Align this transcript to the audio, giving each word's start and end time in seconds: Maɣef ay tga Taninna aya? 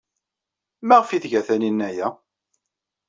Maɣef 0.87 1.09
ay 1.09 1.19
tga 1.23 1.41
Taninna 1.47 1.85
aya? 1.89 2.07